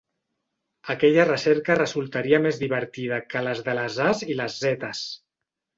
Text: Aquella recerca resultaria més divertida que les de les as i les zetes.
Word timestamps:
Aquella 0.93 1.25
recerca 1.27 1.75
resultaria 1.81 2.41
més 2.47 2.59
divertida 2.65 3.23
que 3.35 3.47
les 3.51 3.65
de 3.69 3.79
les 3.83 4.03
as 4.11 4.29
i 4.31 4.41
les 4.43 4.63
zetes. 4.69 5.09